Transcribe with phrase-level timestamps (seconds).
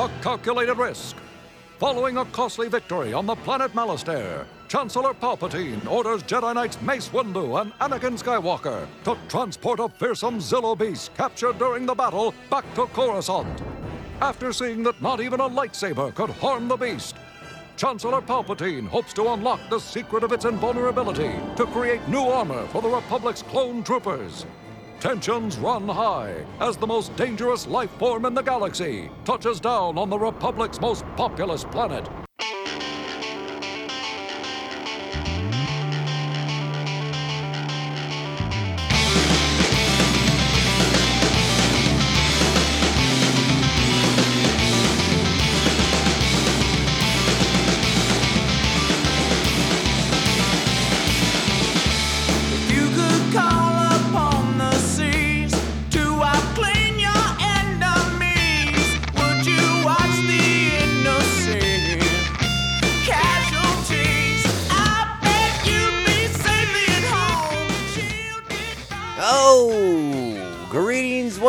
[0.00, 1.14] A calculated risk.
[1.78, 7.60] Following a costly victory on the planet Malastare, Chancellor Palpatine orders Jedi Knights Mace Windu
[7.60, 12.86] and Anakin Skywalker to transport a fearsome Zillo beast captured during the battle back to
[12.86, 13.62] Coruscant.
[14.22, 17.16] After seeing that not even a lightsaber could harm the beast,
[17.76, 22.80] Chancellor Palpatine hopes to unlock the secret of its invulnerability to create new armor for
[22.80, 24.46] the Republic's clone troopers.
[25.00, 30.10] Tensions run high as the most dangerous life form in the galaxy touches down on
[30.10, 32.06] the Republic's most populous planet.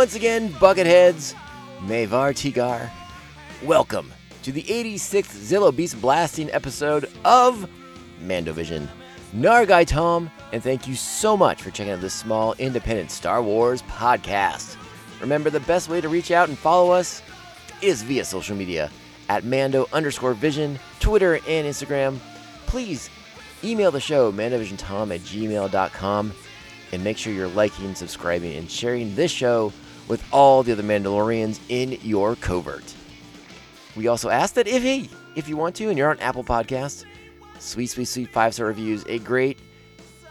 [0.01, 1.35] Once again, Bucketheads.
[1.81, 2.89] Mavar Tigar.
[3.61, 7.69] Welcome to the 86th Zillo Beast blasting episode of
[8.19, 8.87] Mandovision.
[9.35, 13.83] Nargai Tom, and thank you so much for checking out this small independent Star Wars
[13.83, 14.75] podcast.
[15.19, 17.21] Remember, the best way to reach out and follow us
[17.83, 18.89] is via social media
[19.29, 22.17] at Mando underscore Vision, Twitter and Instagram.
[22.65, 23.11] Please
[23.63, 26.33] email the show, mandovisiontom at gmail.com,
[26.91, 29.71] and make sure you're liking, subscribing, and sharing this show
[30.07, 32.93] with all the other Mandalorians in your covert.
[33.95, 37.05] We also ask that if hey, if you want to, and you're on Apple Podcasts,
[37.59, 39.57] sweet, sweet, sweet five star reviews, a great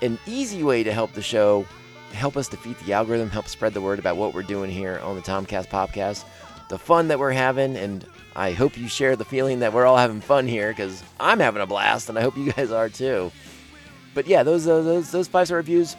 [0.03, 1.67] an easy way to help the show,
[2.13, 5.15] help us defeat the algorithm, help spread the word about what we're doing here on
[5.15, 6.25] the Tomcast Podcast,
[6.69, 9.97] the fun that we're having, and I hope you share the feeling that we're all
[9.97, 13.31] having fun here because I'm having a blast, and I hope you guys are too.
[14.15, 15.97] But yeah, those uh, those those five star reviews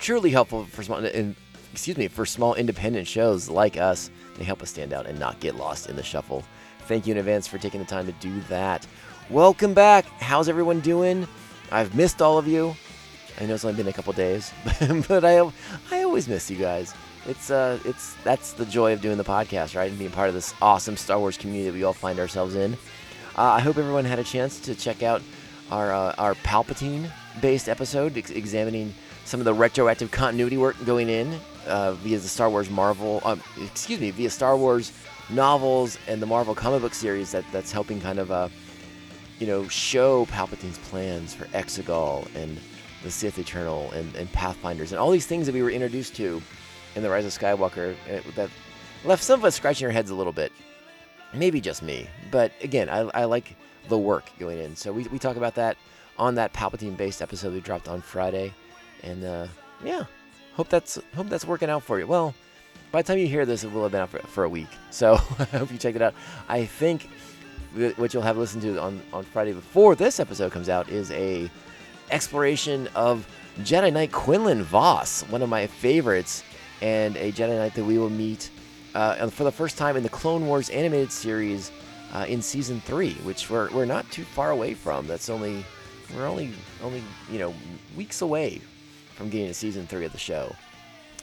[0.00, 1.36] truly helpful for small in,
[1.72, 4.10] excuse me for small independent shows like us.
[4.36, 6.44] They help us stand out and not get lost in the shuffle.
[6.80, 8.86] Thank you in advance for taking the time to do that.
[9.30, 10.04] Welcome back.
[10.20, 11.26] How's everyone doing?
[11.70, 12.76] I've missed all of you.
[13.40, 14.52] I know it's only been a couple days,
[15.08, 15.38] but I
[15.90, 16.94] I always miss you guys.
[17.26, 19.88] It's uh it's that's the joy of doing the podcast, right?
[19.88, 22.74] And being part of this awesome Star Wars community that we all find ourselves in.
[23.36, 25.22] Uh, I hope everyone had a chance to check out
[25.70, 28.92] our uh, our Palpatine based episode ex- examining
[29.24, 33.42] some of the retroactive continuity work going in uh, via the Star Wars Marvel, um,
[33.62, 34.92] excuse me, via Star Wars
[35.30, 38.48] novels and the Marvel comic book series that that's helping kind of uh,
[39.38, 42.58] you know show Palpatine's plans for Exegol and
[43.02, 46.40] the Sith Eternal and, and Pathfinders and all these things that we were introduced to
[46.94, 48.50] in the Rise of Skywalker uh, that
[49.04, 50.52] left some of us scratching our heads a little bit.
[51.34, 53.56] Maybe just me, but again, I, I like
[53.88, 54.76] the work going in.
[54.76, 55.76] So we, we talk about that
[56.18, 58.52] on that Palpatine based episode we dropped on Friday,
[59.02, 59.46] and uh,
[59.82, 60.04] yeah,
[60.54, 62.06] hope that's hope that's working out for you.
[62.06, 62.34] Well,
[62.90, 64.68] by the time you hear this, it will have been out for, for a week.
[64.90, 66.14] So I hope you check it out.
[66.50, 67.08] I think
[67.96, 71.50] what you'll have listened to on on Friday before this episode comes out is a
[72.10, 73.26] exploration of
[73.60, 76.44] Jedi Knight Quinlan Vos, one of my favorites,
[76.82, 78.50] and a Jedi Knight that we will meet
[78.94, 81.72] uh, for the first time in the Clone Wars animated series
[82.12, 85.06] uh, in season three, which we're, we're not too far away from.
[85.06, 85.64] That's only
[86.14, 86.52] we're only
[86.82, 87.54] only you know
[87.96, 88.60] weeks away
[89.22, 90.52] from getting to season three of the show.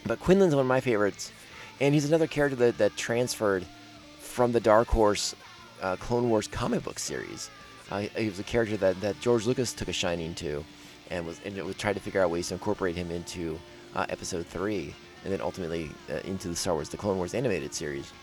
[0.05, 1.33] But Quinlan's one of my favorites,
[1.81, 3.65] and he's another character that, that transferred
[4.19, 5.35] from the Dark Horse
[5.81, 7.49] uh, Clone Wars comic book series.
[7.91, 10.63] Uh, he was a character that, that George Lucas took a shining to,
[11.09, 13.59] and was and it was tried to figure out ways to incorporate him into
[13.95, 14.95] uh, Episode three,
[15.25, 18.13] and then ultimately uh, into the Star Wars, the Clone Wars animated series.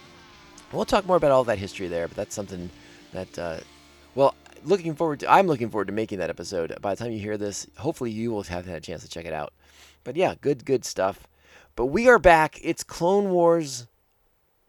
[0.72, 2.70] We'll talk more about all that history there, but that's something
[3.12, 3.58] that, uh,
[4.14, 4.34] well,
[4.64, 5.30] looking forward to.
[5.30, 6.74] I'm looking forward to making that episode.
[6.80, 9.26] By the time you hear this, hopefully you will have had a chance to check
[9.26, 9.52] it out.
[10.06, 11.26] But yeah, good, good stuff.
[11.74, 12.60] But we are back.
[12.62, 13.88] It's Clone Wars.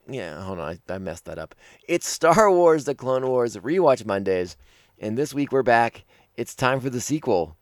[0.09, 1.53] Yeah, hold on, I, I messed that up.
[1.87, 4.57] It's Star Wars: The Clone Wars rewatch Mondays,
[4.97, 6.05] and this week we're back.
[6.37, 7.55] It's time for the sequel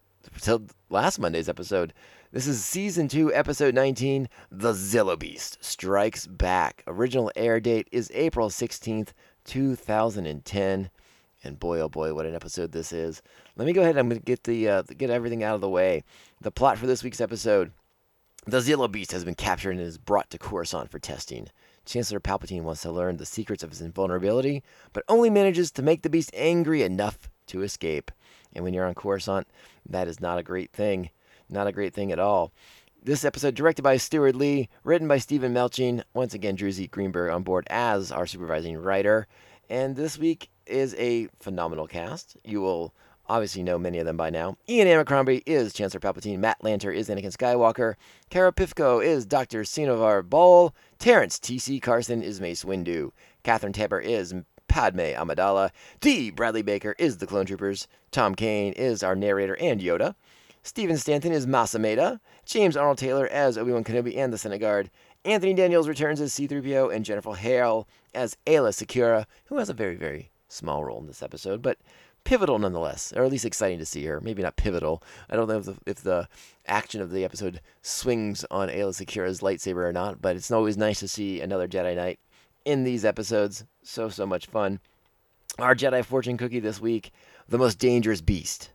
[0.44, 1.94] to last Monday's episode.
[2.31, 4.30] This is season two, episode 19.
[4.50, 6.81] The Zillo Beast strikes back.
[6.88, 9.10] Original air date is April 16th,
[9.44, 10.89] 2010.
[11.45, 13.21] And boy, oh boy, what an episode this is!
[13.56, 13.97] Let me go ahead.
[13.97, 16.03] I'm to get the uh, get everything out of the way.
[16.42, 17.71] The plot for this week's episode:
[18.45, 21.50] The Zillo Beast has been captured and is brought to Coruscant for testing.
[21.86, 26.01] Chancellor Palpatine wants to learn the secrets of his invulnerability, but only manages to make
[26.01, 28.12] the beast angry enough to escape.
[28.53, 29.47] And when you're on Coruscant,
[29.88, 31.12] that is not a great thing.
[31.47, 32.51] Not a great thing at all.
[33.03, 36.01] This episode directed by Stuart Lee, written by Steven Melching.
[36.15, 36.88] Once again, Drew Z.
[36.88, 39.27] Greenberg on board as our supervising writer.
[39.69, 42.38] And this week is a phenomenal cast.
[42.44, 42.94] You will
[43.28, 44.58] obviously know many of them by now.
[44.70, 46.40] Ian Abercrombie is Chancellor Palpatine.
[46.40, 47.96] Matt Lanter is Anakin Skywalker.
[48.30, 49.64] Kara Pifko is Dr.
[49.64, 50.76] Sionver Ball.
[51.00, 51.80] Terrence T.C.
[51.80, 53.12] Carson is Mace Windu.
[53.44, 54.34] Catherine Taber is
[54.68, 55.72] Padme Amidala.
[56.02, 56.32] D.
[56.32, 57.88] Bradley Baker is the Clone Troopers.
[58.12, 60.16] Tom Kane is our narrator and Yoda.
[60.64, 62.20] Stephen Stanton is Mas Amedda.
[62.46, 64.90] James Arnold Taylor as Obi-Wan Kenobi and the Senate Guard.
[65.24, 69.96] Anthony Daniels returns as C-3PO and Jennifer Hale as Aayla Secura, who has a very,
[69.96, 71.77] very small role in this episode, but
[72.24, 74.19] pivotal nonetheless, or at least exciting to see her.
[74.19, 75.03] Maybe not pivotal.
[75.30, 76.27] I don't know if the, if the
[76.68, 81.00] action of the episode swings on Aayla Secura's lightsaber or not, but it's always nice
[81.00, 82.19] to see another Jedi Knight
[82.65, 83.63] in these episodes.
[83.83, 84.80] So, so much fun.
[85.59, 87.12] Our Jedi fortune cookie this week
[87.47, 88.71] the most dangerous beast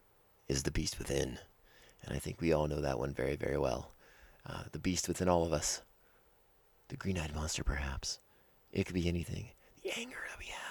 [0.48, 1.38] is the beast within.
[2.04, 3.90] And I think we all know that one very, very well.
[4.46, 5.82] Uh, the beast within all of us.
[6.88, 8.20] The green eyed monster, perhaps.
[8.72, 9.50] It could be anything.
[9.82, 10.69] The anger that we have.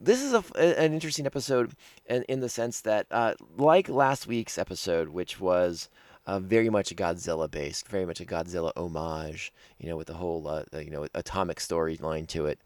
[0.00, 0.42] This is a,
[0.80, 1.72] an interesting episode
[2.06, 5.90] in, in the sense that, uh, like last week's episode, which was
[6.26, 10.14] uh, very much a Godzilla based, very much a Godzilla homage, you know, with the
[10.14, 12.58] whole, uh, you know, atomic storyline to it.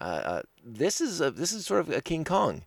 [0.00, 2.62] Uh, uh, this is a, this is sort of a King Kong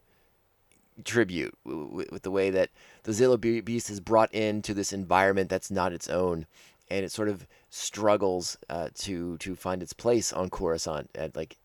[1.03, 2.69] tribute with, with the way that
[3.03, 6.45] the Zilla Beast is brought into this environment that's not its own
[6.89, 11.09] and it sort of struggles uh, to to find its place on Coruscant.
[11.15, 11.57] And, like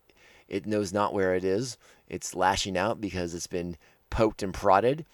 [0.49, 1.77] it knows not where it is.
[2.09, 3.77] It's lashing out because it's been
[4.11, 5.05] poked and prodded.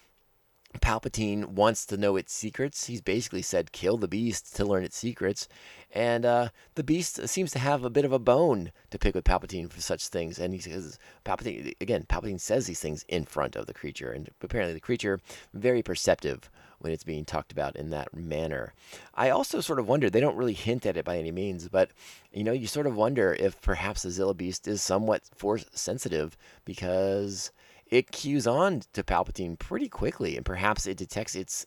[0.81, 2.87] Palpatine wants to know its secrets.
[2.87, 5.49] He's basically said, "Kill the beast to learn its secrets,"
[5.93, 9.25] and uh, the beast seems to have a bit of a bone to pick with
[9.25, 10.39] Palpatine for such things.
[10.39, 14.31] And he says, "Palpatine again." Palpatine says these things in front of the creature, and
[14.43, 15.21] apparently the creature
[15.53, 16.51] very perceptive
[16.85, 18.75] when it's being talked about in that manner.
[19.15, 21.91] I also sort of wonder, they don't really hint at it by any means, but
[22.31, 26.37] you know, you sort of wonder if perhaps the Zilla Beast is somewhat force sensitive
[26.67, 27.51] because
[27.87, 31.67] it cues on to Palpatine pretty quickly, and perhaps it detects its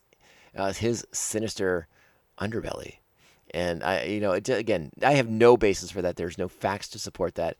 [0.56, 1.88] uh, his sinister
[2.40, 2.98] underbelly.
[3.52, 6.14] And I, you know, it, again, I have no basis for that.
[6.14, 7.56] There's no facts to support that.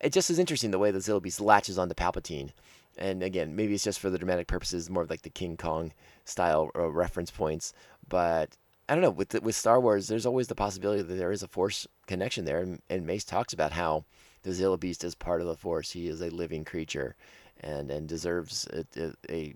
[0.00, 2.52] It just is interesting the way the Zilla Beast latches onto Palpatine
[2.98, 5.92] and again, maybe it's just for the dramatic purposes, more of like the King Kong
[6.26, 7.72] style uh, reference points.
[8.08, 8.56] But
[8.88, 9.10] I don't know.
[9.10, 12.44] With the, with Star Wars, there's always the possibility that there is a Force connection
[12.44, 14.04] there, and, and Mace talks about how
[14.42, 15.92] the Zilla Beast is part of the Force.
[15.92, 17.16] He is a living creature,
[17.60, 19.54] and and deserves a, a, a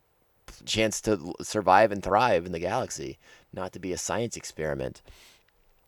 [0.65, 3.19] chance to survive and thrive in the galaxy,
[3.53, 5.03] not to be a science experiment.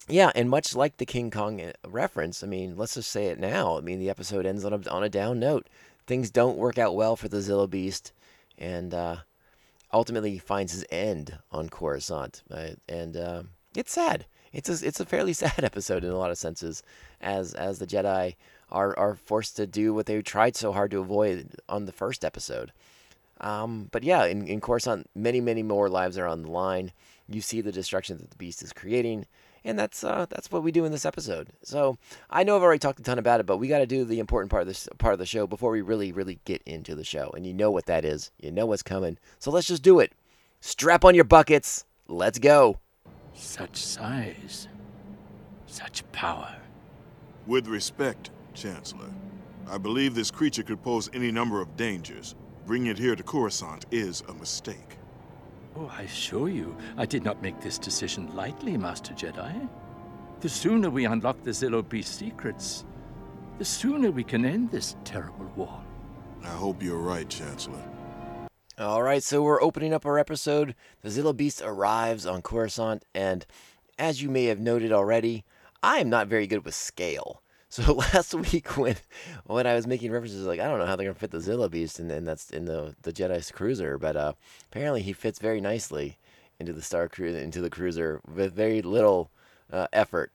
[0.09, 3.39] Yeah, and much like the King Kong uh, reference, I mean, let's just say it
[3.39, 3.79] now.
[3.79, 5.69] I mean, the episode ends on a, on a down note
[6.07, 8.13] things don't work out well for the Zilla Beast,
[8.59, 9.17] and uh,
[9.93, 12.43] ultimately finds his end on Coruscant.
[12.89, 13.43] And uh,
[13.77, 14.27] it's sad.
[14.53, 16.83] It's a, it's a fairly sad episode in a lot of senses,
[17.21, 18.37] as as the Jedi
[18.71, 22.25] are are forced to do what they tried so hard to avoid on the first
[22.25, 22.73] episode.
[23.41, 26.93] Um, but yeah, in, in Coruscant, many many more lives are on the line.
[27.29, 29.27] You see the destruction that the Beast is creating,
[29.65, 31.49] and that's uh, that's what we do in this episode.
[31.63, 31.99] So
[32.31, 34.19] I know I've already talked a ton about it, but we got to do the
[34.19, 37.05] important part of this part of the show before we really really get into the
[37.05, 37.31] show.
[37.37, 38.31] And you know what that is.
[38.39, 39.19] You know what's coming.
[39.39, 40.13] So let's just do it.
[40.61, 41.85] Strap on your buckets.
[42.09, 42.79] Let's go.
[43.35, 44.69] Such size,
[45.67, 46.57] such power.
[47.47, 49.11] With respect, Chancellor,
[49.69, 52.35] I believe this creature could pose any number of dangers.
[52.67, 54.99] Bringing it here to Coruscant is a mistake.
[55.75, 59.69] Oh, I assure you, I did not make this decision lightly, Master Jedi.
[60.41, 62.85] The sooner we unlock the Zillo Beast secrets,
[63.59, 65.83] the sooner we can end this terrible war.
[66.43, 67.83] I hope you're right, Chancellor.
[68.79, 70.75] All right, so we're opening up our episode.
[71.03, 73.47] The Zillo Beast arrives on Coruscant, and
[73.99, 75.45] as you may have noted already,
[75.83, 77.42] I am not very good with scale.
[77.77, 78.97] So last week when
[79.47, 81.71] when I was making references, like I don't know how they're gonna fit the Zilla
[81.71, 84.35] Beast, and, and that's in the the Jedi's cruiser, but uh,
[84.71, 86.19] apparently he fits very nicely
[86.61, 89.31] into the Star Cruiser into the cruiser with very little
[89.73, 90.33] uh, effort.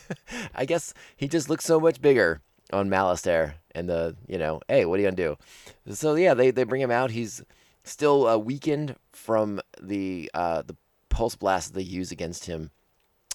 [0.54, 4.84] I guess he just looks so much bigger on Malastare, and the you know, hey,
[4.84, 5.38] what are you gonna do?
[5.94, 7.12] So yeah, they they bring him out.
[7.12, 7.42] He's
[7.84, 10.76] still uh, weakened from the uh, the
[11.08, 12.72] pulse blast they use against him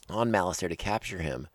[0.08, 1.48] on Malastare to capture him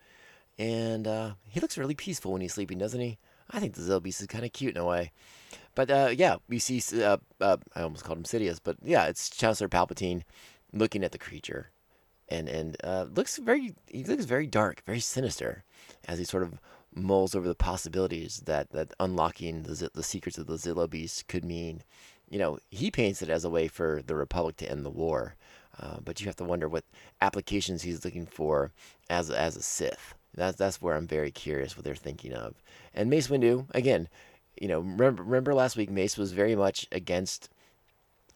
[0.59, 3.19] and uh, he looks really peaceful when he's sleeping, doesn't he?
[3.51, 5.13] I think the Zilla Beast is kind of cute in a way.
[5.75, 9.29] But uh, yeah, we see, uh, uh, I almost called him Sidious, but yeah, it's
[9.29, 10.23] Chancellor Palpatine
[10.73, 11.71] looking at the creature.
[12.29, 15.63] And and uh, looks very he looks very dark, very sinister,
[16.09, 16.59] as he sort of
[16.95, 21.45] mulls over the possibilities that, that unlocking the the secrets of the Zilla Beast could
[21.45, 21.83] mean.
[22.31, 25.37] You know, he paints it as a way for the Republic to end the war,
[25.79, 26.85] uh, but you have to wonder what
[27.21, 28.73] applications he's looking for
[29.11, 30.15] as as a Sith.
[30.35, 32.55] That's that's where I'm very curious what they're thinking of.
[32.95, 34.09] And Mace Windu, again,
[34.61, 37.51] you know, remember, remember last week, Mace was very much against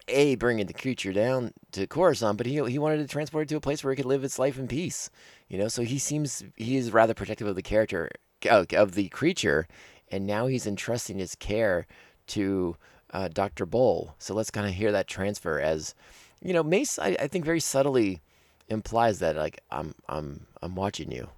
[0.09, 3.57] a bringing the creature down to Coruscant, but he he wanted to transport it to
[3.57, 5.11] a place where it could live its life in peace.
[5.49, 8.11] You know, so he seems he is rather protective of the character
[8.49, 9.67] of the creature,
[10.11, 11.87] and now he's entrusting his care
[12.28, 12.76] to
[13.12, 14.14] uh, Doctor Bull.
[14.19, 15.95] So let's kind of hear that transfer as,
[16.43, 16.99] you know, Mace.
[16.99, 18.21] I, I think very subtly
[18.69, 21.28] implies that like I'm I'm I'm watching you.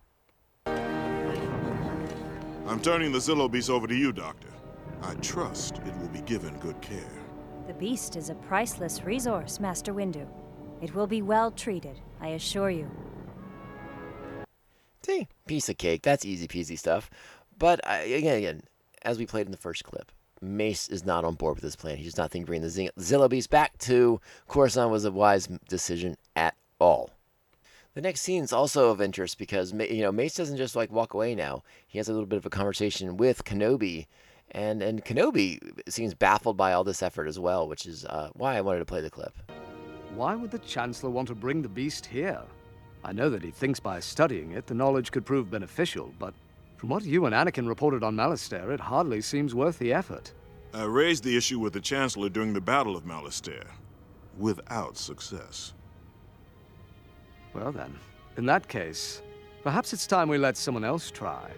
[2.70, 4.46] I'm turning the Zillo Beast over to you, Doctor.
[5.02, 7.10] I trust it will be given good care.
[7.66, 10.24] The beast is a priceless resource, Master Windu.
[10.80, 12.88] It will be well treated, I assure you.
[15.02, 16.02] See, piece of cake.
[16.02, 17.10] That's easy peasy stuff.
[17.58, 18.62] But I, again, again,
[19.02, 21.96] as we played in the first clip, Mace is not on board with this plan.
[21.96, 25.48] He does not think bringing the Zing- Zillo Beast back to Coruscant was a wise
[25.68, 27.10] decision at all.
[27.94, 31.12] The next scene is also of interest because you know Mace doesn't just like walk
[31.12, 31.64] away now.
[31.88, 34.06] He has a little bit of a conversation with Kenobi,
[34.52, 38.56] and and Kenobi seems baffled by all this effort as well, which is uh, why
[38.56, 39.37] I wanted to play the clip.
[40.14, 42.42] Why would the Chancellor want to bring the beast here?
[43.02, 46.35] I know that he thinks by studying it the knowledge could prove beneficial, but
[46.76, 50.32] from what you and Anakin reported on Malastare, it hardly seems worth the effort.
[50.73, 53.66] I raised the issue with the Chancellor during the Battle of Malastare,
[54.38, 55.75] without success.
[57.54, 57.99] Well then,
[58.37, 59.23] in that case,
[59.62, 61.50] perhaps it's time we let someone else try.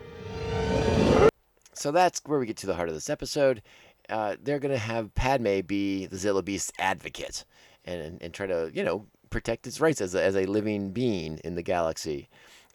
[1.74, 3.62] So that's where we get to the heart of this episode.
[4.08, 7.44] Uh, they're going to have Padme be the Zillo Beast's advocate
[7.84, 11.38] and, and try to, you know, protect its rights as a, as a living being
[11.44, 12.28] in the galaxy.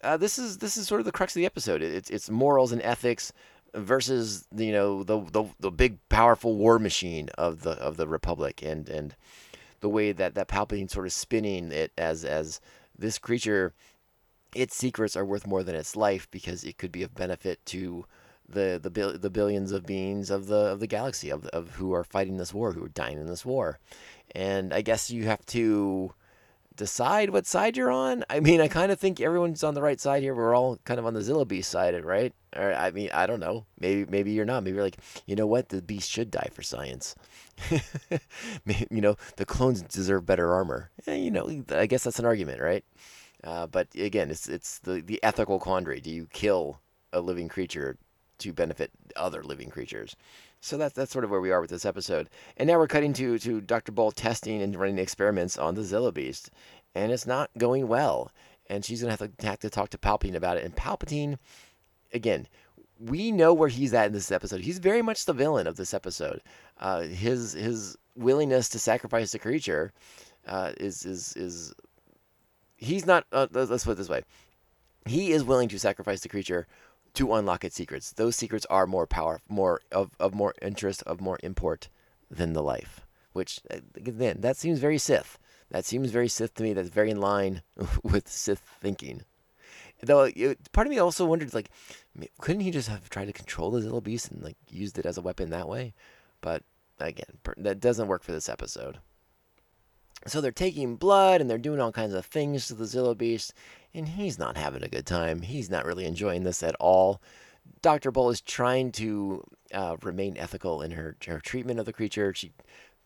[0.03, 1.81] Uh, this is this is sort of the crux of the episode.
[1.81, 3.33] It's it's morals and ethics
[3.73, 8.61] versus you know the, the the big powerful war machine of the of the Republic
[8.63, 9.15] and and
[9.79, 12.59] the way that that Palpatine sort of spinning it as as
[12.97, 13.73] this creature
[14.55, 18.05] its secrets are worth more than its life because it could be of benefit to
[18.47, 22.03] the the the billions of beings of the of the galaxy of of who are
[22.03, 23.79] fighting this war, who are dying in this war.
[24.33, 26.13] And I guess you have to
[26.77, 28.23] decide what side you're on.
[28.29, 30.33] I mean, I kind of think everyone's on the right side here.
[30.33, 32.33] We're all kind of on the Zilla Beast side, right?
[32.55, 33.65] Or I mean, I don't know.
[33.79, 34.63] Maybe maybe you're not.
[34.63, 35.69] Maybe you're like, you know what?
[35.69, 37.15] The beast should die for science.
[38.89, 40.91] You know, the clones deserve better armor.
[41.07, 42.83] Eh, you know, I guess that's an argument, right?
[43.43, 45.99] Uh, but again, it's it's the the ethical quandary.
[46.01, 46.79] Do you kill
[47.13, 47.97] a living creature
[48.39, 50.15] to benefit other living creatures?
[50.59, 52.29] So that's that's sort of where we are with this episode.
[52.57, 53.91] And now we're cutting to to Dr.
[53.91, 56.49] Bull testing and running experiments on the Zilla Beast,
[56.95, 58.31] and it's not going well.
[58.69, 60.63] And she's gonna have to have to talk to Palpatine about it.
[60.63, 61.37] And Palpatine,
[62.13, 62.47] again,
[62.99, 64.61] we know where he's at in this episode.
[64.61, 66.41] He's very much the villain of this episode.
[66.79, 69.93] Uh, his his willingness to sacrifice the creature
[70.47, 71.73] uh, is is is
[72.77, 73.25] he's not.
[73.31, 74.23] Uh, let's let's put it this way:
[75.05, 76.67] he is willing to sacrifice the creature
[77.17, 78.11] to unlock its secrets.
[78.11, 81.89] Those secrets are more power, more of, of more interest, of more import
[82.29, 83.01] than the life.
[83.33, 85.39] Which uh, again, that seems very Sith.
[85.71, 86.73] That seems very Sith to me.
[86.73, 87.63] That's very in line
[88.03, 89.23] with Sith thinking.
[90.01, 91.71] Though it, part of me also wondered, like,
[92.39, 95.17] couldn't he just have tried to control the Zillo Beast and like used it as
[95.17, 95.95] a weapon that way?
[96.41, 96.61] But
[96.99, 98.99] again, that doesn't work for this episode.
[100.25, 103.53] So they're taking blood and they're doing all kinds of things to the Zillo Beast,
[103.93, 105.41] and he's not having a good time.
[105.41, 107.21] He's not really enjoying this at all.
[107.81, 108.11] Dr.
[108.11, 109.43] Bull is trying to
[109.73, 112.33] uh, remain ethical in her, her treatment of the creature.
[112.33, 112.51] She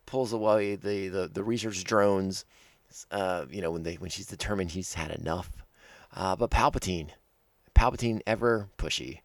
[0.06, 2.46] pulls away the, the, the research drones,
[3.12, 5.52] uh, you know, when they when she's determined he's had enough.
[6.14, 7.10] Uh, but Palpatine,
[7.76, 9.20] Palpatine ever pushy.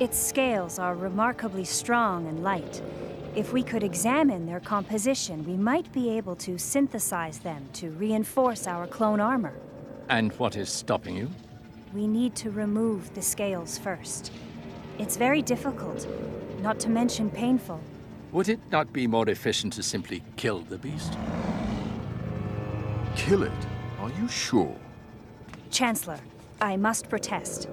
[0.00, 2.82] Its scales are remarkably strong and light.
[3.36, 8.66] If we could examine their composition, we might be able to synthesize them to reinforce
[8.66, 9.52] our clone armor.
[10.08, 11.28] And what is stopping you?
[11.92, 14.32] We need to remove the scales first.
[14.98, 16.06] It's very difficult,
[16.62, 17.78] not to mention painful.
[18.32, 21.12] Would it not be more efficient to simply kill the beast?
[23.16, 23.66] Kill it?
[24.00, 24.74] Are you sure?
[25.70, 26.20] Chancellor,
[26.62, 27.68] I must protest.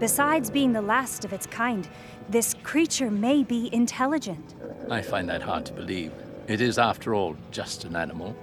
[0.00, 1.88] Besides being the last of its kind,
[2.28, 4.56] this creature may be intelligent.
[4.88, 6.12] I find that hard to believe.
[6.46, 8.36] It is, after all, just an animal.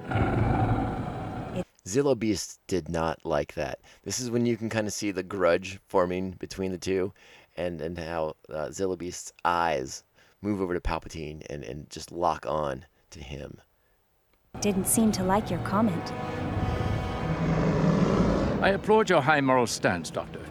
[1.88, 3.79] Zillo Beast did not like that.
[4.03, 7.13] This is when you can kind of see the grudge forming between the two,
[7.55, 10.03] and and how uh, Zillo Beast's eyes
[10.41, 13.59] move over to Palpatine and, and just lock on to him.
[14.59, 16.12] Didn't seem to like your comment.
[18.62, 20.41] I applaud your high moral stance, Doctor.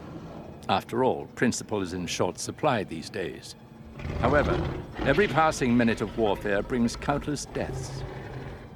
[0.69, 3.55] After all, principle is in short supply these days.
[4.19, 4.59] However,
[5.05, 8.03] every passing minute of warfare brings countless deaths.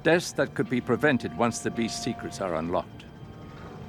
[0.02, 3.04] Deaths that could be prevented once the beast's secrets are unlocked.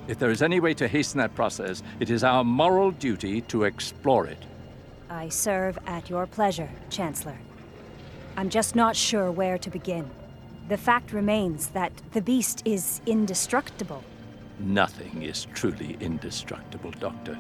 [0.08, 3.66] If there is any way to hasten that process, it is our moral duty to
[3.66, 4.44] explore it.
[5.10, 7.38] I serve at your pleasure, Chancellor.
[8.36, 10.10] I'm just not sure where to begin.
[10.68, 14.04] The fact remains that the beast is indestructible.
[14.60, 17.38] Nothing is truly indestructible, Doctor.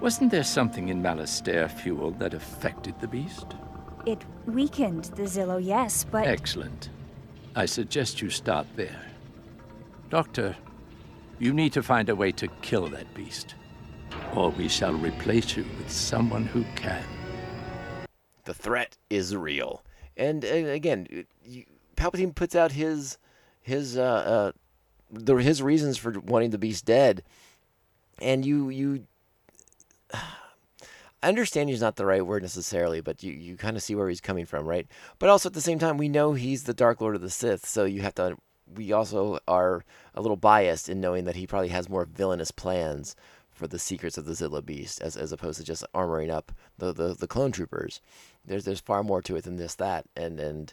[0.00, 3.56] Wasn't there something in Malastare fuel that affected the beast?
[4.06, 6.26] It weakened the Zillo, yes, but.
[6.26, 6.90] Excellent.
[7.56, 9.02] I suggest you start there.
[10.08, 10.56] Doctor,
[11.40, 13.56] you need to find a way to kill that beast,
[14.34, 17.02] or we shall replace you with someone who can.
[18.44, 19.82] The threat is real,
[20.16, 21.64] and, and again, you,
[21.96, 23.18] Palpatine puts out his
[23.60, 24.52] his uh, uh,
[25.10, 27.24] the, his reasons for wanting the beast dead,
[28.22, 29.07] and you you.
[31.22, 34.20] I is not the right word necessarily, but you, you kind of see where he's
[34.20, 34.86] coming from, right?
[35.18, 37.66] But also at the same time, we know he's the Dark Lord of the Sith,
[37.66, 38.36] so you have to.
[38.72, 39.84] We also are
[40.14, 43.16] a little biased in knowing that he probably has more villainous plans
[43.50, 46.92] for the secrets of the Zilla Beast, as, as opposed to just armoring up the,
[46.92, 48.00] the, the clone troopers.
[48.44, 50.72] There's there's far more to it than this that, and and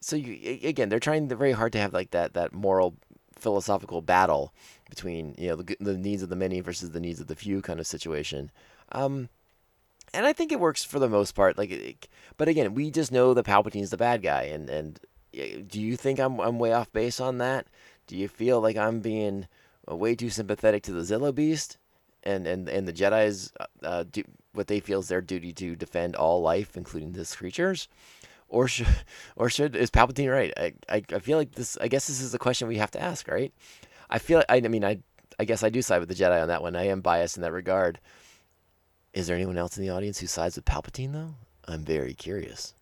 [0.00, 2.96] so you again they're trying very hard to have like that that moral
[3.38, 4.52] philosophical battle
[4.88, 7.62] between you know the, the needs of the many versus the needs of the few
[7.62, 8.50] kind of situation.
[8.92, 9.28] Um,
[10.14, 11.58] and I think it works for the most part.
[11.58, 15.00] Like, but again, we just know that Palpatine's the bad guy, and and
[15.32, 17.66] do you think I'm I'm way off base on that?
[18.06, 19.48] Do you feel like I'm being
[19.90, 21.76] uh, way too sympathetic to the Zillo Beast,
[22.22, 23.52] and and and the Jedi's
[23.82, 27.88] uh, do what they feel is their duty to defend all life, including these creatures?
[28.48, 28.86] Or should,
[29.36, 30.52] or should is Palpatine right?
[30.56, 31.76] I, I, I feel like this.
[31.80, 33.52] I guess this is the question we have to ask, right?
[34.08, 34.42] I feel.
[34.48, 34.98] I, I mean, I
[35.38, 36.76] I guess I do side with the Jedi on that one.
[36.76, 38.00] I am biased in that regard.
[39.16, 41.36] Is there anyone else in the audience who sides with Palpatine, though?
[41.66, 42.74] I'm very curious.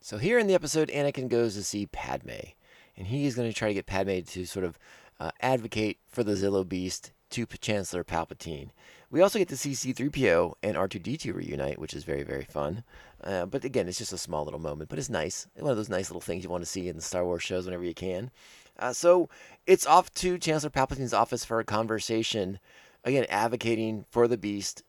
[0.00, 2.54] So, here in the episode, Anakin goes to see Padme,
[2.96, 4.78] and he is going to try to get Padme to sort of
[5.20, 8.70] uh, advocate for the Zillo Beast to Chancellor Palpatine.
[9.10, 12.82] We also get to see C3PO and R2D2 reunite, which is very, very fun.
[13.22, 15.48] Uh, but again, it's just a small little moment, but it's nice.
[15.54, 17.66] One of those nice little things you want to see in the Star Wars shows
[17.66, 18.30] whenever you can.
[18.78, 19.28] Uh, so
[19.66, 22.58] it's off to Chancellor Palpatine's office for a conversation,
[23.04, 24.82] again, advocating for the Beast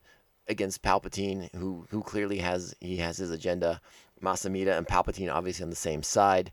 [0.49, 3.79] against Palpatine, who who clearly has he has his agenda.
[4.21, 6.51] Mas Amedda and Palpatine obviously on the same side,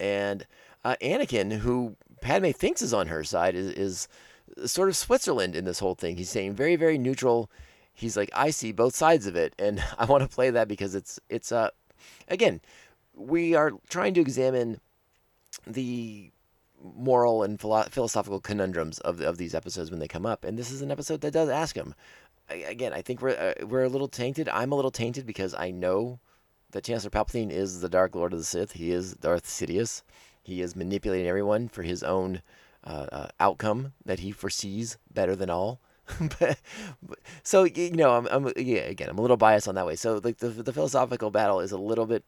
[0.00, 0.46] and
[0.84, 4.08] uh, Anakin, who Padme thinks is on her side, is is
[4.66, 6.16] sort of Switzerland in this whole thing.
[6.16, 7.50] He's saying very very neutral.
[7.92, 10.94] He's like I see both sides of it, and I want to play that because
[10.94, 11.70] it's it's uh
[12.28, 12.60] again
[13.14, 14.80] we are trying to examine
[15.66, 16.30] the
[16.82, 20.70] moral and philo- philosophical conundrums of, of these episodes when they come up, and this
[20.70, 21.94] is an episode that does ask him
[22.48, 24.48] again, I think we're uh, we're a little tainted.
[24.48, 26.20] I'm a little tainted because I know
[26.72, 28.72] that Chancellor Palpatine is the Dark Lord of the Sith.
[28.72, 30.02] He is Darth Sidious.
[30.42, 32.42] He is manipulating everyone for his own
[32.84, 35.80] uh, uh, outcome that he foresees better than all.
[36.38, 36.58] but,
[37.42, 38.82] so you know, I'm, I'm, yeah.
[38.82, 39.96] Again, I'm a little biased on that way.
[39.96, 42.24] So like the the philosophical battle is a little bit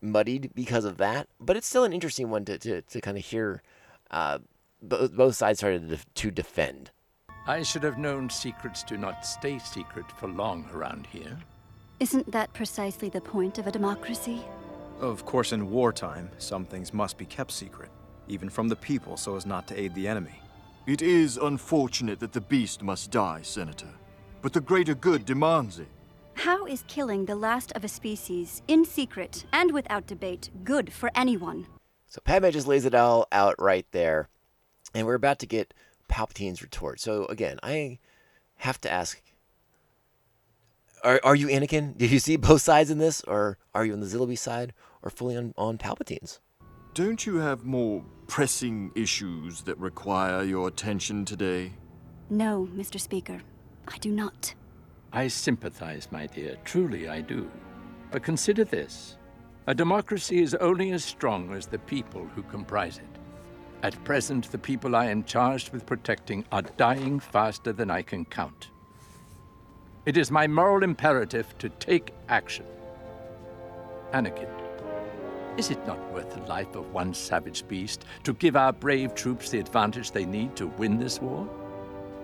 [0.00, 3.24] muddied because of that, but it's still an interesting one to to, to kind of
[3.24, 3.62] hear
[4.10, 4.38] uh,
[4.82, 6.90] both, both sides started to, to defend.
[7.48, 11.38] I should have known secrets do not stay secret for long around here.
[12.00, 14.42] Isn't that precisely the point of a democracy?
[15.00, 17.90] Of course, in wartime, some things must be kept secret,
[18.26, 20.40] even from the people, so as not to aid the enemy.
[20.86, 23.92] It is unfortunate that the beast must die, Senator.
[24.42, 25.88] But the greater good demands it.
[26.34, 31.12] How is killing the last of a species, in secret and without debate, good for
[31.14, 31.66] anyone?
[32.08, 34.28] So Padme just lays it all out right there.
[34.94, 35.74] And we're about to get
[36.08, 37.00] Palpatine's retort.
[37.00, 37.98] So again, I
[38.56, 39.20] have to ask:
[41.02, 41.96] Are are you Anakin?
[41.98, 45.10] Did you see both sides in this, or are you on the Zillaby side, or
[45.10, 46.40] fully on on Palpatine's?
[46.94, 51.72] Don't you have more pressing issues that require your attention today?
[52.30, 52.98] No, Mr.
[52.98, 53.40] Speaker,
[53.86, 54.54] I do not.
[55.12, 56.56] I sympathize, my dear.
[56.64, 57.50] Truly, I do.
[58.10, 59.18] But consider this
[59.66, 63.15] a democracy is only as strong as the people who comprise it.
[63.82, 68.24] At present, the people I am charged with protecting are dying faster than I can
[68.24, 68.68] count.
[70.06, 72.64] It is my moral imperative to take action.
[74.12, 74.48] Anakin,
[75.58, 79.50] is it not worth the life of one savage beast to give our brave troops
[79.50, 81.48] the advantage they need to win this war?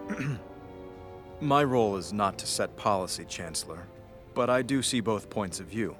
[1.40, 3.86] My role is not to set policy, Chancellor,
[4.34, 5.96] but I do see both points of view.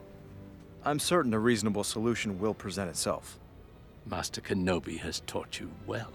[0.84, 3.38] I'm certain a reasonable solution will present itself.
[4.06, 6.12] Master Kenobi has taught you well.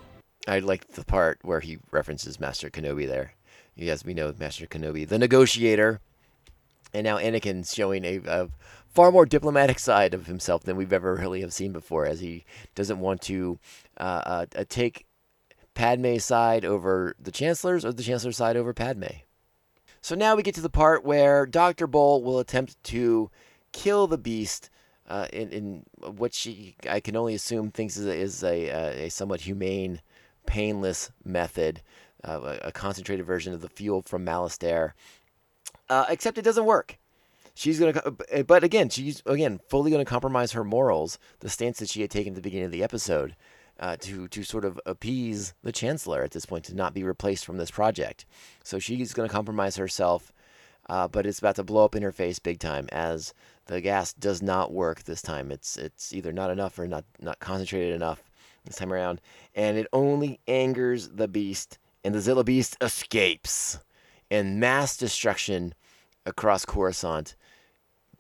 [0.48, 3.34] I like the part where he references Master Kenobi there.
[3.76, 6.00] Yes, we know, Master Kenobi, the negotiator,
[6.94, 8.50] and now Anakin's showing a, a,
[8.90, 12.46] far more diplomatic side of himself than we've ever really have seen before, as he
[12.74, 13.60] doesn't want to
[14.00, 15.06] uh, uh, uh take
[15.76, 19.06] Padme's side over the Chancellor's or the Chancellor's side over Padme.
[20.02, 21.86] So now we get to the part where Dr.
[21.86, 23.30] Bull will attempt to
[23.74, 24.70] kill the beast
[25.08, 29.06] uh, in, in what she, I can only assume, thinks is a, is a, uh,
[29.06, 30.02] a somewhat humane,
[30.46, 31.82] painless method,
[32.24, 34.92] uh, a, concentrated version of the fuel from Malastare.
[35.90, 36.98] Uh, except it doesn't work.
[37.54, 38.02] She's gonna,
[38.34, 42.12] uh, but again, she's again fully gonna compromise her morals, the stance that she had
[42.12, 43.36] taken at the beginning of the episode,
[43.80, 47.46] uh, to to sort of appease the chancellor at this point to not be replaced
[47.46, 48.26] from this project.
[48.64, 50.32] So she's gonna compromise herself,
[50.90, 53.34] uh, but it's about to blow up in her face big time as
[53.66, 55.52] the gas does not work this time.
[55.52, 58.24] It's it's either not enough or not not concentrated enough
[58.66, 59.22] this time around,
[59.56, 63.80] and it only angers the beast, and the Zilla beast escapes,
[64.30, 65.74] and mass destruction
[66.26, 67.36] across Coruscant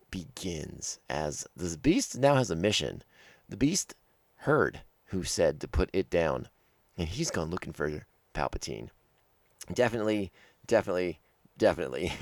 [0.09, 3.03] begins as the beast now has a mission.
[3.49, 3.95] The beast
[4.37, 6.49] heard who said to put it down,
[6.97, 8.89] and he's gone looking for Palpatine.
[9.73, 10.31] Definitely,
[10.65, 11.19] definitely,
[11.57, 12.13] definitely.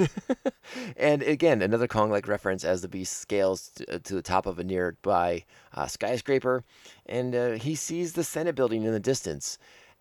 [0.97, 4.59] and again, another Kong like reference as the beast scales to, to the top of
[4.59, 5.43] a nearby
[5.73, 6.63] uh, skyscraper,
[7.05, 9.57] and uh, he sees the Senate building in the distance.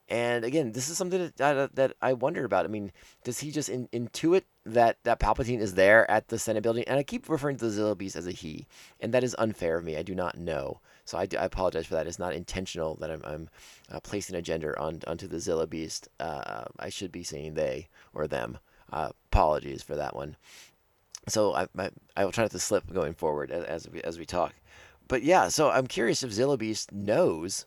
[0.09, 2.67] And again, this is something that, that, that I wonder about.
[2.67, 2.93] I mean,
[3.25, 6.85] does he just in, intuit that, that Palpatine is there at the Senate building?
[6.87, 8.67] And I keep referring to the Zilla Beast as a he,
[9.01, 9.97] and that is unfair of me.
[9.97, 10.81] I do not know.
[11.07, 12.07] So I, do- I apologize for that.
[12.07, 13.49] It's not intentional that I'm, I'm
[13.91, 16.09] uh, placing a gender on, onto the Zilla Beast.
[16.21, 18.59] Uh, I should be saying they or them.
[18.95, 20.37] Uh, apologies for that one.
[21.29, 24.19] So I, I, I will try not to slip going forward as, as, we, as
[24.19, 24.55] we talk.
[25.09, 27.67] But yeah, so I'm curious if Zilla Beast knows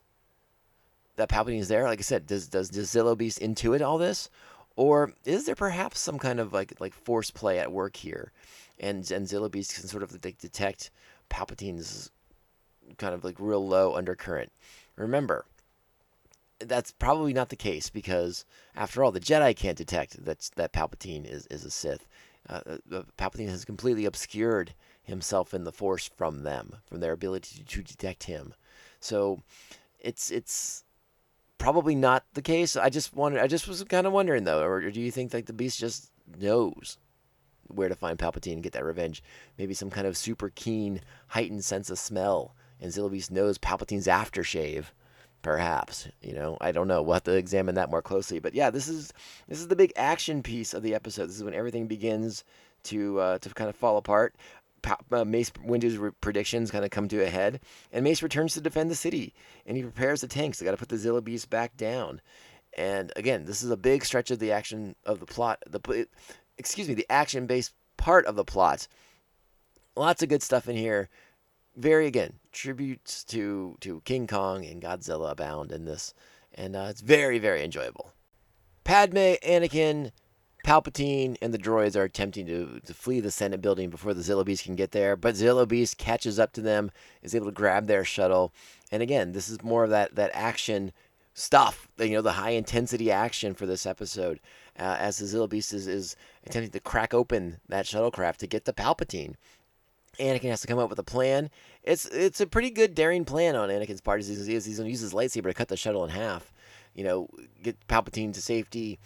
[1.18, 1.84] that Palpatine is there?
[1.84, 4.30] Like I said, does does does Zillo Beast intuit all this,
[4.76, 8.32] or is there perhaps some kind of like like force play at work here,
[8.80, 10.92] and and Zillo Beast can sort of like detect
[11.30, 12.12] Palpatine's
[12.98, 14.52] kind of like real low undercurrent.
[14.96, 15.46] Remember,
[16.60, 21.26] that's probably not the case because after all, the Jedi can't detect that that Palpatine
[21.30, 22.08] is is a Sith.
[22.50, 27.63] Uh, uh, Palpatine has completely obscured himself in the Force from them, from their ability
[27.67, 28.54] to detect him.
[29.00, 29.41] So,
[30.00, 30.84] it's it's
[31.58, 32.76] probably not the case.
[32.76, 35.46] I just wanted, I just was kind of wondering though, or do you think like
[35.46, 36.98] the Beast just knows
[37.67, 39.24] where to find Palpatine and get that revenge?
[39.58, 44.08] Maybe some kind of super keen, heightened sense of smell, and Zilla Beast knows Palpatine's
[44.08, 44.86] aftershave.
[45.48, 47.02] Perhaps you know, I don't know.
[47.02, 48.40] We'll have to examine that more closely.
[48.40, 49.14] But yeah, this is
[49.48, 51.28] this is the big action piece of the episode.
[51.28, 52.44] This is when everything begins
[52.84, 54.36] to uh, to kind of fall apart.
[55.10, 57.62] Uh, Mace Windu's re- predictions kind of come to a head,
[57.94, 59.34] and Mace returns to defend the city,
[59.66, 60.60] and he prepares the tanks.
[60.60, 62.20] They got to put the Zilla Beast back down.
[62.78, 65.64] And again, this is a big stretch of the action of the plot.
[65.66, 66.08] The
[66.58, 68.90] excuse me, the action-based part of the plot.
[69.96, 71.08] Lots of good stuff in here.
[71.78, 76.16] Very again tributes to to King Kong and Godzilla abound in this,
[76.56, 78.13] and uh, it's very very enjoyable.
[78.84, 80.12] Padme, Anakin,
[80.66, 84.44] Palpatine and the droids are attempting to, to flee the Senate building before the Zillo
[84.44, 86.90] Beast can get there, but Zillo Beast catches up to them,
[87.22, 88.52] is able to grab their shuttle,
[88.92, 90.92] and again, this is more of that that action
[91.36, 94.40] stuff, you know, the high intensity action for this episode,
[94.80, 98.66] uh, as the Zillo Beast is, is attempting to crack open that shuttlecraft to get
[98.66, 99.36] to Palpatine.
[100.20, 101.50] Anakin has to come up with a plan.
[101.84, 104.20] It's it's a pretty good daring plan on Anakin's part.
[104.20, 106.52] As he's, he's going to use his lightsaber to cut the shuttle in half.
[106.94, 107.30] You know,
[107.62, 109.00] get Palpatine to safety,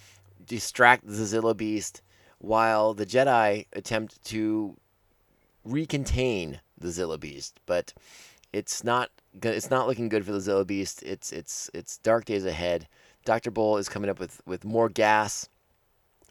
[0.46, 2.02] distract the Zillo Beast,
[2.40, 4.78] while the Jedi attempt to
[5.68, 7.60] recontain the Zillo Beast.
[7.66, 7.94] But
[8.54, 9.10] it's not
[9.44, 11.04] it's not looking good for the Zillo Beast.
[11.04, 12.88] It's it's it's dark days ahead.
[13.26, 15.50] Doctor Bull is coming up with with more gas,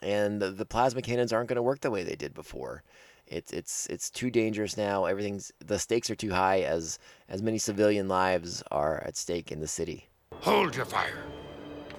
[0.03, 2.83] and the, the plasma cannons aren't going to work the way they did before.
[3.31, 5.05] It's it's it's too dangerous now.
[5.05, 9.61] Everything's the stakes are too high as as many civilian lives are at stake in
[9.61, 10.09] the city.
[10.41, 11.23] Hold your fire.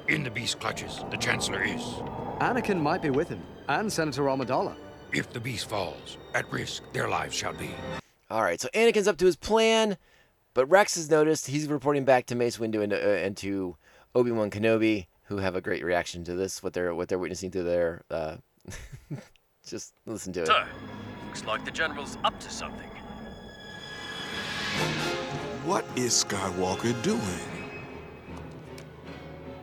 [0.09, 1.81] In the beast clutches, the Chancellor is.
[2.41, 4.75] Anakin might be with him, and Senator Amidala.
[5.13, 7.69] If the beast falls, at risk their lives shall be.
[8.29, 9.97] All right, so Anakin's up to his plan,
[10.53, 11.47] but Rex has noticed.
[11.47, 13.77] He's reporting back to Mace Windu and, uh, and to
[14.15, 16.61] Obi Wan Kenobi, who have a great reaction to this.
[16.61, 18.03] What they're what they're witnessing through their.
[18.11, 18.37] Uh,
[19.65, 20.47] just listen to it.
[20.47, 20.67] Sir,
[21.31, 22.89] looks like the General's up to something.
[25.63, 27.71] What is Skywalker doing?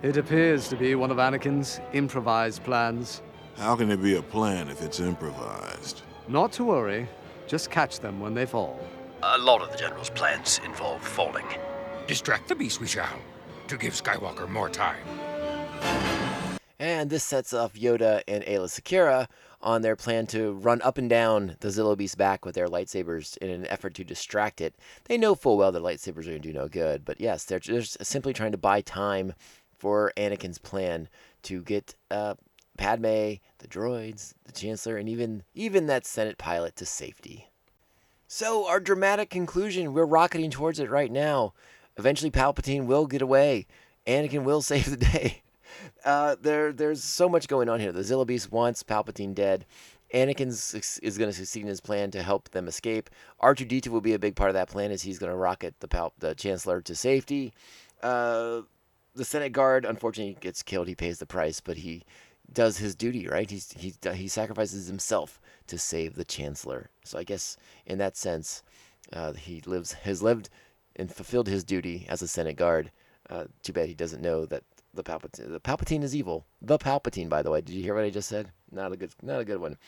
[0.00, 3.20] It appears to be one of Anakin's improvised plans.
[3.58, 6.00] How can it be a plan if it's improvised?
[6.26, 7.06] Not to worry,
[7.46, 8.80] just catch them when they fall.
[9.22, 11.46] A lot of the General's plans involve falling.
[12.06, 13.18] Distract the beast we shall,
[13.66, 15.04] to give Skywalker more time.
[16.78, 19.26] And this sets off Yoda and Aayla Secura
[19.60, 23.36] on their plan to run up and down the Zillo Beast's back with their lightsabers
[23.38, 24.74] in an effort to distract it.
[25.04, 27.58] They know full well that lightsabers are going to do no good, but yes, they're
[27.58, 29.34] just simply trying to buy time
[29.76, 31.08] for Anakin's plan
[31.42, 32.34] to get uh,
[32.76, 37.48] Padme, the droids, the Chancellor, and even even that Senate pilot to safety.
[38.26, 41.54] So our dramatic conclusion, we're rocketing towards it right now.
[41.96, 43.66] Eventually, Palpatine will get away.
[44.06, 45.42] Anakin will save the day.
[46.04, 47.92] Uh, there, there's so much going on here.
[47.92, 49.66] The Zillo Beast wants Palpatine dead.
[50.14, 50.48] Anakin
[51.02, 53.10] is going to succeed in his plan to help them escape.
[53.42, 55.88] R2D2 will be a big part of that plan as he's going to rocket the,
[55.88, 57.52] Pal- the Chancellor to safety.
[58.02, 58.62] Uh,
[59.14, 60.88] the Senate guard, unfortunately, gets killed.
[60.88, 62.04] He pays the price, but he
[62.50, 63.50] does his duty, right?
[63.50, 66.88] He's, he, he sacrifices himself to save the Chancellor.
[67.04, 68.62] So I guess in that sense,
[69.12, 70.48] uh, he lives has lived
[70.96, 72.90] and fulfilled his duty as a Senate guard.
[73.28, 74.64] Uh, too bad he doesn't know that
[74.98, 76.44] the Palpatine the Palpatine is evil.
[76.60, 77.60] The Palpatine, by the way.
[77.60, 78.50] Did you hear what I just said?
[78.70, 79.78] Not a good not a good one.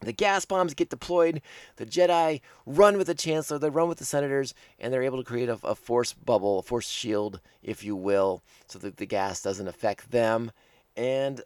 [0.00, 1.42] The gas bombs get deployed.
[1.76, 3.58] The Jedi run with the Chancellor.
[3.58, 6.62] They run with the Senators, and they're able to create a, a force bubble, a
[6.62, 10.52] force shield, if you will, so that the gas doesn't affect them.
[10.96, 11.42] And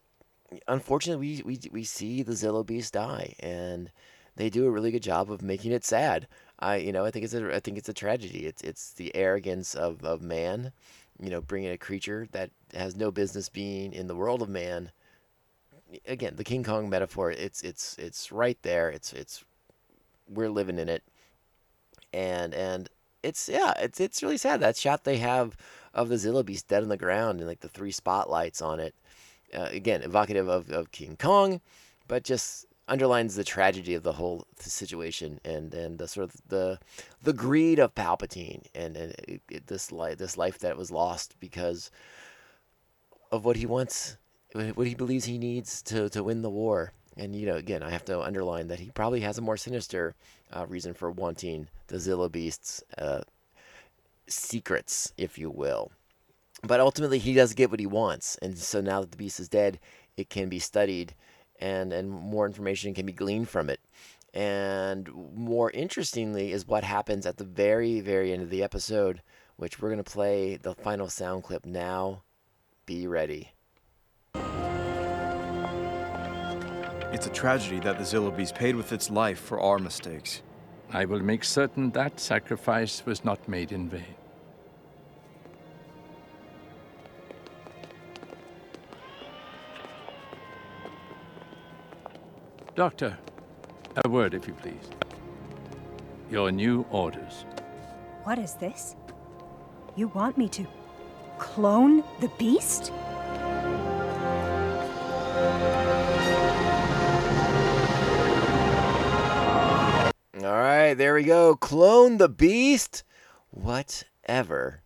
[0.69, 3.91] unfortunately, we, we, we see the Zillo Beast die, and
[4.37, 6.29] they do a really good job of making it sad.
[6.59, 8.47] I you know I think it's a I think it's a tragedy.
[8.47, 10.73] It's it's the arrogance of, of man,
[11.23, 14.91] you know, bringing a creature that has no business being in the world of man
[16.07, 18.91] again, the King Kong metaphor, it's it's it's right there.
[18.91, 19.45] It's it's
[20.29, 21.03] we're living in it.
[22.13, 22.89] And and
[23.23, 24.61] it's yeah, it's it's really sad.
[24.61, 25.57] That shot they have
[25.95, 28.95] of the Zilla Beast dead on the ground and like the three spotlights on it.
[29.55, 31.61] Uh, again, evocative of, of King Kong,
[32.09, 36.79] but just underlines the tragedy of the whole situation and and the sort of the
[37.23, 41.35] the greed of Palpatine and and it, it, this life this life that was lost
[41.41, 41.91] because
[43.31, 44.17] of what he wants
[44.55, 46.93] what he believes he needs to, to win the war.
[47.17, 50.15] And, you know, again, I have to underline that he probably has a more sinister
[50.53, 53.23] uh, reason for wanting the Zillo Beast's uh,
[54.27, 55.93] secrets, if you will.
[56.63, 58.37] But ultimately, he does get what he wants.
[58.41, 59.79] And so now that the beast is dead,
[60.17, 61.15] it can be studied
[61.63, 63.81] and, and more information can be gleaned from it.
[64.35, 69.23] And more interestingly, is what happens at the very, very end of the episode,
[69.57, 72.23] which we're going to play the final sound clip now.
[72.85, 73.53] Be ready.
[77.15, 80.43] It's a tragedy that the Zillo Beast paid with its life for our mistakes.
[80.91, 84.22] I will make certain that sacrifice was not made in vain.
[92.75, 93.19] Doctor,
[94.03, 94.89] a word, if you please.
[96.31, 97.45] Your new orders.
[98.25, 98.97] What is this?
[99.95, 100.67] You want me to
[101.37, 102.91] clone the beast?
[110.43, 111.55] All right, there we go.
[111.57, 113.05] Clone the beast.
[113.51, 114.82] Whatever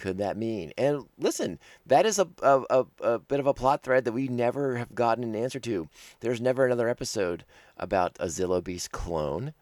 [0.00, 0.72] could that mean?
[0.78, 4.78] And listen, that is a, a, a, bit of a plot thread that we never
[4.78, 5.88] have gotten an answer to.
[6.20, 7.44] There's never another episode
[7.76, 9.52] about a Zillo Beast clone.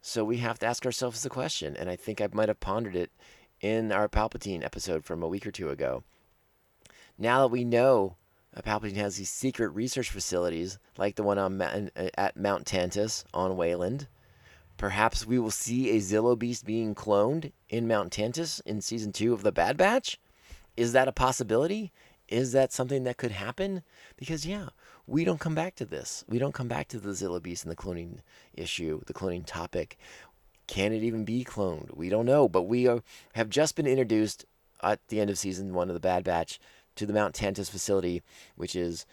[0.00, 1.76] So we have to ask ourselves the question.
[1.76, 3.10] And I think I might have pondered it
[3.60, 6.02] in our Palpatine episode from a week or two ago.
[7.18, 8.16] Now that we know
[8.64, 13.58] Palpatine has these secret research facilities, like the one on, uh, at Mount Tantiss on
[13.58, 14.08] Wayland,
[14.82, 19.32] Perhaps we will see a Zillo Beast being cloned in Mount Tantiss in season two
[19.32, 20.18] of The Bad Batch.
[20.76, 21.92] Is that a possibility?
[22.26, 23.84] Is that something that could happen?
[24.16, 24.70] Because, yeah,
[25.06, 26.24] we don't come back to this.
[26.28, 28.22] We don't come back to the Zillo Beast and the cloning
[28.54, 29.98] issue, the cloning topic.
[30.66, 31.96] Can it even be cloned?
[31.96, 32.48] We don't know.
[32.48, 34.46] But we are, have just been introduced
[34.82, 36.58] at the end of season one of The Bad Batch
[36.96, 38.20] to the Mount Tantiss facility,
[38.56, 39.06] which is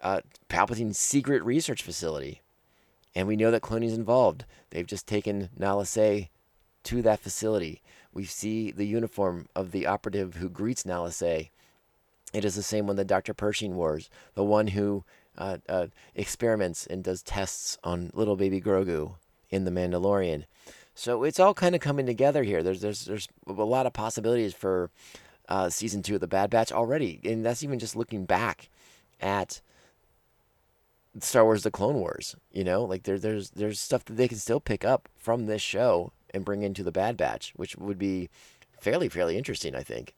[0.00, 2.42] uh, Palpatine's secret research facility
[3.16, 4.44] and we know that cloning is involved.
[4.70, 6.28] They've just taken Nala Se
[6.84, 7.82] to that facility.
[8.12, 11.50] We see the uniform of the operative who greets Nala Se.
[12.34, 13.32] It is the same one that Dr.
[13.32, 15.02] Pershing wears, the one who
[15.38, 19.14] uh, uh, experiments and does tests on little baby Grogu
[19.48, 20.44] in The Mandalorian.
[20.94, 22.62] So it's all kind of coming together here.
[22.62, 24.90] There's there's there's a lot of possibilities for
[25.48, 28.68] uh, season two of the Bad Batch already, and that's even just looking back
[29.20, 29.60] at
[31.20, 32.36] Star Wars: The Clone Wars.
[32.52, 35.62] You know, like there, there's there's stuff that they can still pick up from this
[35.62, 38.28] show and bring into the Bad Batch, which would be
[38.80, 39.74] fairly fairly interesting.
[39.74, 40.14] I think.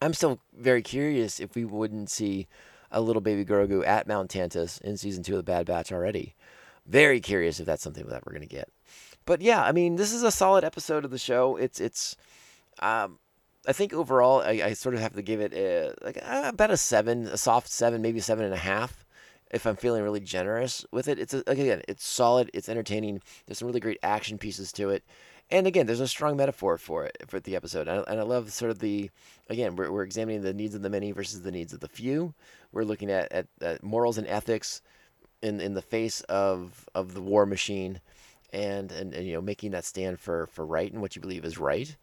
[0.00, 2.46] I'm still very curious if we wouldn't see
[2.90, 6.34] a little baby Grogu at Mount Tantiss in season two of the Bad Batch already.
[6.86, 8.68] Very curious if that's something that we're gonna get.
[9.24, 11.56] But yeah, I mean, this is a solid episode of the show.
[11.56, 12.16] It's it's.
[12.80, 13.18] Um,
[13.66, 16.76] I think overall, I, I, sort of have to give it a, like about a
[16.76, 19.04] seven, a soft seven, maybe seven and a half
[19.50, 21.18] if I'm feeling really generous with it.
[21.18, 23.20] It's a, again, it's solid, it's entertaining.
[23.46, 25.04] There's some really great action pieces to it,
[25.50, 28.22] And again, there's a strong metaphor for it for the episode, and I, and I
[28.22, 29.10] love sort of the
[29.48, 32.34] again we're, we're examining the needs of the many versus the needs of the few.
[32.70, 34.82] We're looking at, at, at morals and ethics
[35.42, 38.00] in in the face of of the war machine,
[38.52, 41.44] and, and and you know making that stand for for right and what you believe
[41.46, 41.96] is right.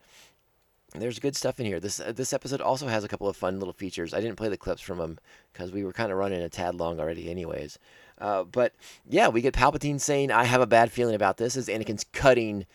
[1.00, 1.80] There's good stuff in here.
[1.80, 4.14] This uh, this episode also has a couple of fun little features.
[4.14, 5.20] I didn't play the clips from them
[5.52, 7.80] because we were kind of running a tad long already, anyways.
[8.20, 8.74] Uh, but
[9.08, 12.66] yeah, we get Palpatine saying, "I have a bad feeling about this." As Anakin's cutting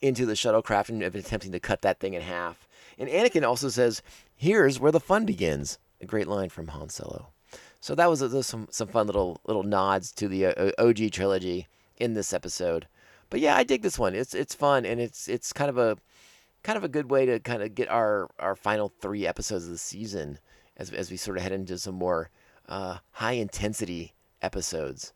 [0.00, 2.68] into the shuttlecraft and attempting to cut that thing in half.
[2.98, 4.02] And Anakin also says,
[4.34, 7.28] "Here's where the fun begins." A great line from Han Solo.
[7.80, 11.66] So that was, uh, some some fun little little nods to the uh, OG trilogy
[11.96, 12.86] in this episode.
[13.30, 14.14] But yeah, I dig this one.
[14.14, 15.98] It's it's fun and it's it's kind of a
[16.62, 19.70] kind of a good way to kind of get our our final three episodes of
[19.70, 20.38] the season
[20.76, 22.30] as as we sort of head into some more
[22.68, 25.12] uh, high intensity episodes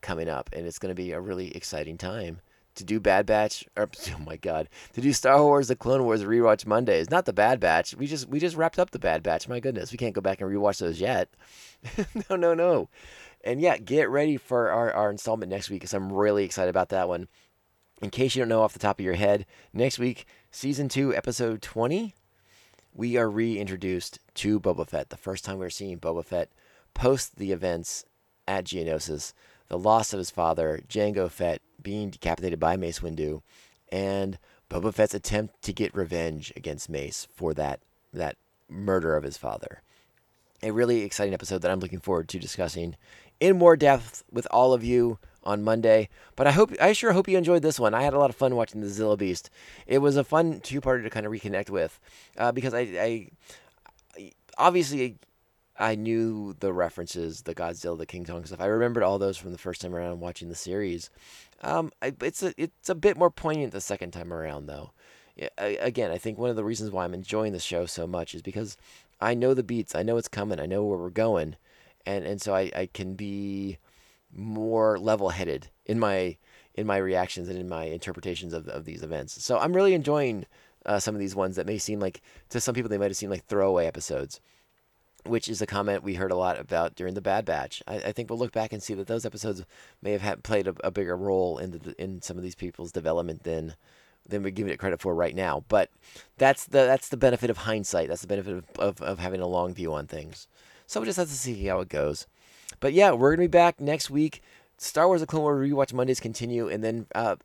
[0.00, 2.40] coming up, and it's going to be a really exciting time
[2.74, 3.66] to do Bad Batch.
[3.76, 7.10] Or oh my God, to do Star Wars: The Clone Wars rewatch Mondays.
[7.10, 7.94] Not the Bad Batch.
[7.96, 9.48] We just we just wrapped up the Bad Batch.
[9.48, 11.28] My goodness, we can't go back and rewatch those yet.
[12.30, 12.88] no, no, no.
[13.44, 16.88] And yeah, get ready for our, our installment next week because I'm really excited about
[16.88, 17.28] that one.
[18.02, 21.14] In case you don't know off the top of your head, next week, season two,
[21.14, 22.14] episode 20,
[22.92, 25.08] we are reintroduced to Boba Fett.
[25.08, 26.50] The first time we're seeing Boba Fett
[26.92, 28.04] post the events
[28.46, 29.32] at Geonosis,
[29.68, 33.40] the loss of his father, Jango Fett being decapitated by Mace Windu,
[33.90, 37.80] and Boba Fett's attempt to get revenge against Mace for that
[38.12, 38.36] that
[38.68, 39.80] murder of his father.
[40.62, 42.96] A really exciting episode that I'm looking forward to discussing
[43.40, 46.08] in more depth with all of you on Monday.
[46.34, 47.94] But I hope I sure hope you enjoyed this one.
[47.94, 49.48] I had a lot of fun watching the Zillo Beast.
[49.86, 51.98] It was a fun two-parter to kind of reconnect with
[52.36, 53.30] uh, because I, I
[54.58, 55.16] obviously
[55.78, 58.60] I knew the references, the Godzilla, the King Kong stuff.
[58.60, 61.10] I remembered all those from the first time around watching the series.
[61.62, 64.90] Um, I, it's a it's a bit more poignant the second time around, though.
[65.36, 68.06] Yeah, I, again, I think one of the reasons why I'm enjoying the show so
[68.06, 68.76] much is because
[69.20, 71.56] I know the beats, I know it's coming, I know where we're going,
[72.04, 73.78] and and so I, I can be
[74.36, 76.36] more level-headed in my
[76.74, 79.42] in my reactions and in my interpretations of of these events.
[79.42, 80.46] So I'm really enjoying
[80.84, 83.16] uh, some of these ones that may seem like to some people they might have
[83.16, 84.40] seemed like throwaway episodes
[85.28, 87.82] which is a comment we heard a lot about during the Bad Batch.
[87.86, 89.64] I, I think we'll look back and see that those episodes
[90.02, 92.92] may have had, played a, a, bigger role in the, in some of these people's
[92.92, 93.74] development than
[94.28, 95.64] than we're giving it credit for right now.
[95.68, 95.90] But
[96.36, 98.08] that's the that's the benefit of hindsight.
[98.08, 100.48] That's the benefit of, of, of having a long view on things.
[100.86, 102.26] So we'll just have to see how it goes.
[102.80, 104.42] But yeah, we're gonna be back next week.
[104.78, 107.36] Star Wars: The Clone Wars rewatch Mondays continue, and then uh,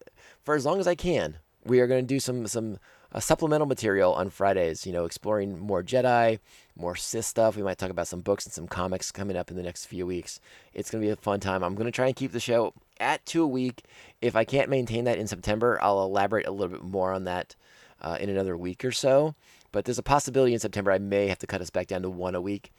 [0.43, 2.79] for as long as I can, we are gonna do some some
[3.13, 4.85] uh, supplemental material on Fridays.
[4.85, 6.39] You know, exploring more Jedi,
[6.75, 7.55] more Sith stuff.
[7.55, 10.05] We might talk about some books and some comics coming up in the next few
[10.05, 10.39] weeks.
[10.73, 11.63] It's to be a fun time.
[11.63, 13.83] I'm to try and keep the show at two a week.
[14.21, 17.55] If I can't maintain that in September, I'll elaborate a little bit more on that
[18.01, 19.35] uh, in another week or so.
[19.71, 22.09] But there's a possibility in September I may have to cut us back down to
[22.09, 22.71] one a week.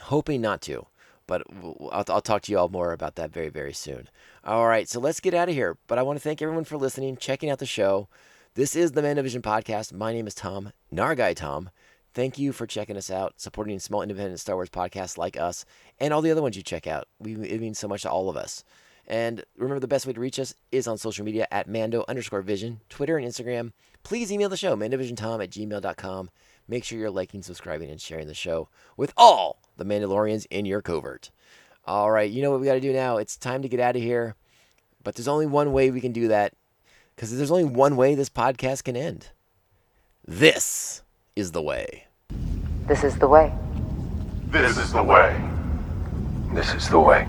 [0.00, 0.86] Hoping not to,
[1.26, 4.08] but I'll, I'll talk to you all more about that very, very soon.
[4.42, 5.76] All right, so let's get out of here.
[5.86, 8.08] But I want to thank everyone for listening, checking out the show.
[8.54, 9.92] This is the Mandovision Podcast.
[9.92, 11.70] My name is Tom, Nargai Tom.
[12.14, 15.64] Thank you for checking us out, supporting small independent Star Wars podcasts like us,
[15.98, 17.08] and all the other ones you check out.
[17.18, 18.62] We, it means so much to all of us.
[19.06, 22.42] And remember, the best way to reach us is on social media at Mando underscore
[22.42, 23.72] Vision, Twitter and Instagram.
[24.02, 26.30] Please email the show, mandovisiontom at gmail.com.
[26.68, 30.82] Make sure you're liking, subscribing, and sharing the show with all the Mandalorians in your
[30.82, 31.30] covert.
[31.86, 33.18] All right, you know what we got to do now?
[33.18, 34.36] It's time to get out of here.
[35.02, 36.54] But there's only one way we can do that,
[37.14, 39.28] because there's only one way this podcast can end.
[40.26, 41.02] This
[41.36, 42.06] is the way.
[42.86, 43.52] This is the way.
[44.48, 45.38] This is the way.
[46.52, 47.28] This is the way.